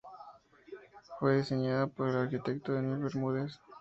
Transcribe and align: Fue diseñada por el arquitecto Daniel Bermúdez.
Fue 1.19 1.35
diseñada 1.37 1.85
por 1.85 2.07
el 2.09 2.15
arquitecto 2.15 2.73
Daniel 2.73 3.03
Bermúdez. 3.03 3.59